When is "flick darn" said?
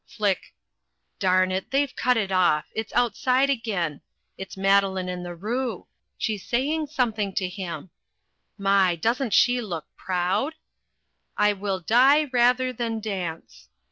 0.07-1.51